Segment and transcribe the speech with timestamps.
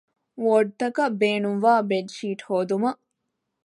[0.43, 3.01] ވޯޑްތަކަށް ބޭނުންވާ ބެޑްޝީޓް ހޯދުމަށް